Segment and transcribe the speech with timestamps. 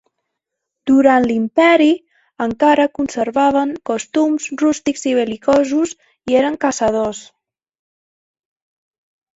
[0.91, 1.89] Durant l'imperi
[2.47, 5.97] encara conservaven costums rústics i bel·licosos
[6.33, 7.23] i eren caçadors.